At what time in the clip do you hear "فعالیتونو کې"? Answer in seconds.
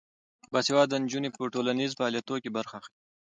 1.99-2.55